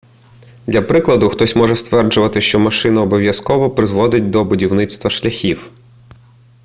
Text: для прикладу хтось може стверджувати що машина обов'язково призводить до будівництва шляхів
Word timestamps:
для 0.67 0.81
прикладу 0.81 1.29
хтось 1.29 1.55
може 1.55 1.75
стверджувати 1.75 2.41
що 2.41 2.59
машина 2.59 3.01
обов'язково 3.01 3.69
призводить 3.69 4.29
до 4.29 4.45
будівництва 4.45 5.09
шляхів 5.09 5.71